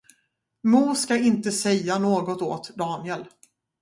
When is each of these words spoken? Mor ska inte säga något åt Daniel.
Mor 0.63 0.93
ska 0.95 1.17
inte 1.17 1.51
säga 1.51 1.99
något 1.99 2.41
åt 2.41 2.75
Daniel. 2.75 3.25